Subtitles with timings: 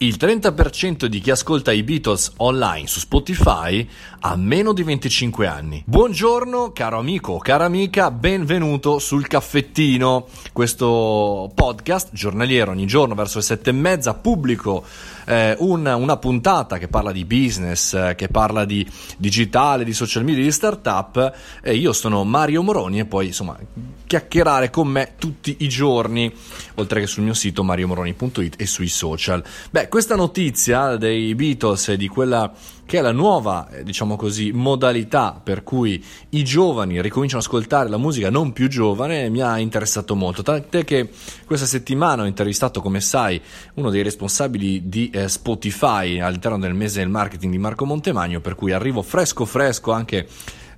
[0.00, 3.84] Il 30% di chi ascolta i Beatles online su Spotify
[4.20, 5.82] ha meno di 25 anni.
[5.84, 13.38] Buongiorno caro amico o cara amica, benvenuto sul caffettino, questo podcast giornaliero ogni giorno verso
[13.38, 14.84] le sette e mezza pubblico
[15.24, 20.22] eh, una, una, puntata che parla di business, eh, che parla di digitale, di social
[20.22, 23.58] media, di startup e io sono Mario Moroni e poi insomma
[24.06, 26.32] chiacchierare con me tutti i giorni
[26.76, 29.44] oltre che sul mio sito mariomoroni.it e sui social.
[29.70, 32.52] Beh, questa notizia dei Beatles e di quella
[32.84, 37.88] che è la nuova, eh, diciamo così, modalità per cui i giovani ricominciano ad ascoltare
[37.88, 41.10] la musica non più giovane mi ha interessato molto, tant'è che
[41.44, 43.40] questa settimana ho intervistato, come sai,
[43.74, 48.54] uno dei responsabili di eh, Spotify all'interno del mese del marketing di Marco Montemagno, per
[48.54, 50.26] cui arrivo fresco fresco anche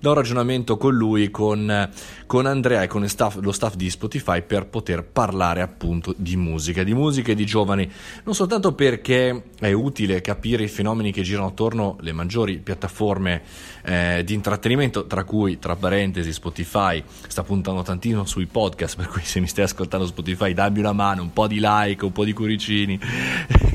[0.01, 1.91] da un ragionamento con lui, con,
[2.27, 6.83] con Andrea e con staff, lo staff di Spotify per poter parlare appunto di musica,
[6.83, 7.89] di musica e di giovani,
[8.25, 13.43] non soltanto perché è utile capire i fenomeni che girano attorno alle maggiori piattaforme
[13.83, 17.03] eh, di intrattenimento, tra cui, tra parentesi, Spotify.
[17.27, 21.23] Sta puntando tantino sui podcast, per cui se mi stai ascoltando Spotify dammi una mano,
[21.23, 22.99] un po' di like, un po' di cuoricini.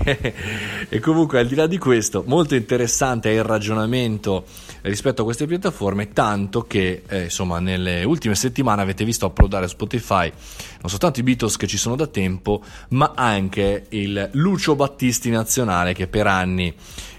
[0.90, 4.46] e comunque al di là di questo, molto interessante è il ragionamento
[4.82, 10.32] rispetto a queste piattaforme tanto che eh, insomma nelle ultime settimane avete visto uploadare Spotify
[10.80, 15.94] non soltanto i Beatles che ci sono da tempo ma anche il Lucio Battisti nazionale
[15.94, 16.74] che per anni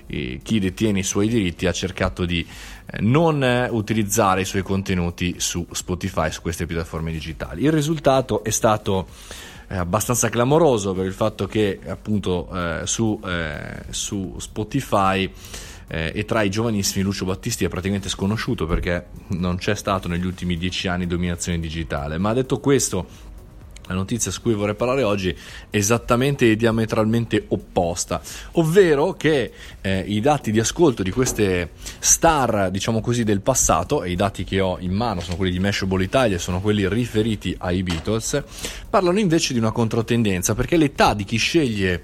[0.06, 2.46] eh, chi detiene i suoi diritti ha cercato di
[2.86, 7.64] eh, non utilizzare i suoi contenuti su Spotify, su queste piattaforme digitali.
[7.64, 9.06] Il risultato è stato
[9.68, 15.30] eh, abbastanza clamoroso per il fatto che appunto eh, su, eh, su Spotify
[15.88, 20.26] eh, e tra i giovanissimi Lucio Battisti è praticamente sconosciuto perché non c'è stato negli
[20.26, 22.18] ultimi dieci anni dominazione digitale.
[22.18, 23.06] Ma detto questo,
[23.86, 25.36] la notizia su cui vorrei parlare oggi è
[25.70, 28.20] esattamente e diametralmente opposta,
[28.52, 34.10] ovvero che eh, i dati di ascolto di queste star, diciamo così, del passato, e
[34.10, 37.82] i dati che ho in mano sono quelli di Mashable Italia, sono quelli riferiti ai
[37.82, 38.42] Beatles,
[38.88, 42.02] parlano invece di una controtendenza, perché l'età di chi sceglie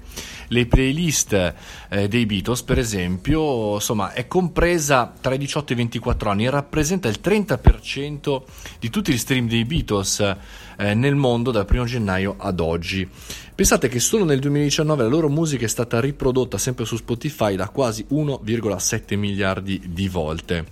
[0.53, 1.53] le playlist
[1.89, 6.45] eh, dei Beatles, per esempio, insomma, è compresa tra i 18 e i 24 anni
[6.45, 8.41] e rappresenta il 30%
[8.79, 10.35] di tutti gli stream dei Beatles
[10.77, 13.07] eh, nel mondo dal 1 gennaio ad oggi.
[13.55, 17.69] Pensate che solo nel 2019 la loro musica è stata riprodotta sempre su Spotify da
[17.69, 20.65] quasi 1,7 miliardi di volte.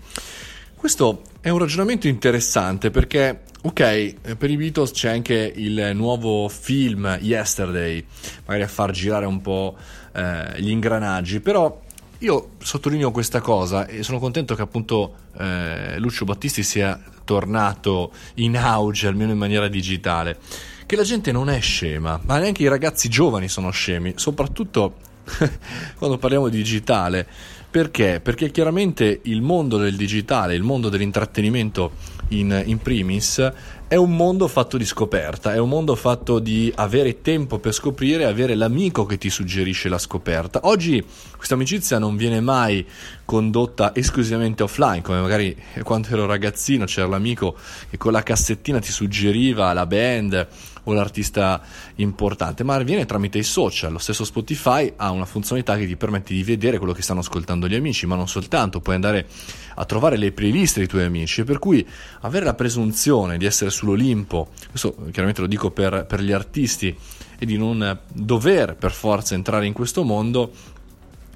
[0.75, 6.49] Questo è un ragionamento interessante perché, ok, eh, per i Beatles c'è anche il nuovo
[6.49, 8.03] film Yesterday,
[8.45, 9.75] magari a far girare un po'
[10.13, 11.79] eh, gli ingranaggi, però
[12.21, 18.57] io sottolineo questa cosa e sono contento che appunto eh, Lucio Battisti sia tornato in
[18.57, 20.37] auge, almeno in maniera digitale,
[20.85, 24.95] che la gente non è scema, ma neanche i ragazzi giovani sono scemi, soprattutto
[25.97, 27.27] quando parliamo di digitale.
[27.71, 28.19] Perché?
[28.21, 31.91] Perché chiaramente il mondo del digitale, il mondo dell'intrattenimento
[32.29, 33.51] in, in, primis,
[33.91, 38.23] è un mondo fatto di scoperta, è un mondo fatto di avere tempo per scoprire,
[38.23, 40.61] avere l'amico che ti suggerisce la scoperta.
[40.63, 41.03] Oggi
[41.35, 42.87] questa amicizia non viene mai
[43.25, 45.53] condotta esclusivamente offline, come magari
[45.83, 47.57] quando ero ragazzino c'era l'amico
[47.89, 50.47] che con la cassettina ti suggeriva la band
[50.83, 51.61] o l'artista
[51.95, 53.91] importante, ma avviene tramite i social.
[53.91, 57.67] Lo stesso Spotify ha una funzionalità che ti permette di vedere quello che stanno ascoltando
[57.67, 59.27] gli amici, ma non soltanto, puoi andare
[59.75, 61.85] a trovare le playlist dei tuoi amici, per cui
[62.21, 66.95] avere la presunzione di essere sull'Olimpo, questo chiaramente lo dico per, per gli artisti,
[67.37, 70.51] e di non dover per forza entrare in questo mondo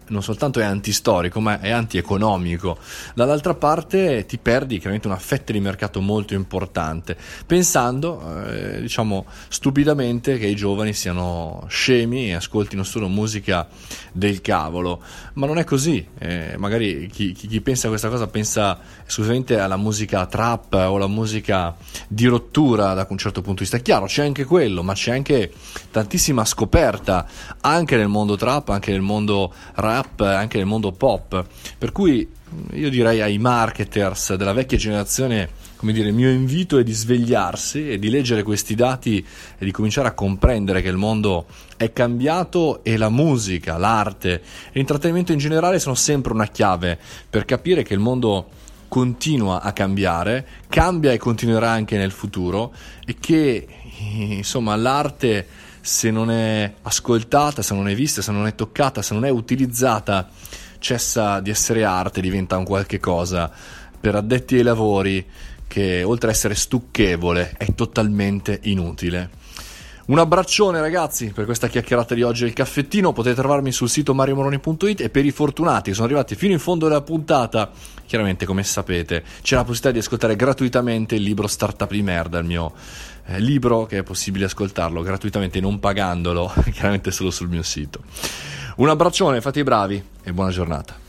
[0.08, 2.78] non soltanto è antistorico, ma è antieconomico.
[3.14, 10.38] Dall'altra parte ti perdi chiaramente una fetta di mercato molto importante, pensando, eh, diciamo, stupidamente
[10.38, 13.68] che i giovani siano scemi e ascoltino solo musica
[14.12, 15.02] del cavolo,
[15.34, 16.06] ma non è così.
[16.20, 20.96] Eh, magari chi, chi, chi, pensa a questa cosa pensa esclusivamente alla musica trap o
[20.96, 21.76] alla musica
[22.08, 23.78] di rottura da un certo punto di vista.
[23.78, 25.52] Chiaro, c'è anche quello, ma c'è anche
[25.92, 27.28] tantissima scoperta
[27.62, 31.46] anche nel mondo trap, anche nel mondo rap rap, anche nel mondo pop.
[31.78, 32.28] Per cui
[32.74, 37.90] io direi ai marketers della vecchia generazione, come dire, il mio invito è di svegliarsi
[37.90, 39.26] e di leggere questi dati
[39.58, 41.46] e di cominciare a comprendere che il mondo
[41.78, 44.42] è cambiato e la musica, l'arte e
[44.74, 46.98] l'intrattenimento in generale sono sempre una chiave
[47.30, 48.50] per capire che il mondo
[48.88, 52.74] continua a cambiare, cambia e continuerà anche nel futuro
[53.06, 53.68] e che
[53.98, 55.48] insomma l'arte
[55.85, 59.29] se non è ascoltata, se non è vista, se non è toccata, se non è
[59.29, 60.28] utilizzata,
[60.79, 63.52] cessa di essere arte, diventa un qualche cosa
[63.99, 65.23] per addetti ai lavori
[65.67, 69.29] che oltre ad essere stucchevole è totalmente inutile.
[70.08, 75.02] Un abbraccione ragazzi per questa chiacchierata di oggi e caffettino, potete trovarmi sul sito mariomoroni.it
[75.02, 77.72] e per i fortunati che sono arrivati fino in fondo della puntata,
[78.05, 82.46] chiaramente come sapete c'è la possibilità di ascoltare gratuitamente il libro Startup di merda, il
[82.46, 82.73] mio
[83.28, 88.04] eh, libro che è possibile ascoltarlo gratuitamente, non pagandolo, chiaramente solo sul mio sito.
[88.78, 91.04] Un abbraccione, fate i bravi e buona giornata.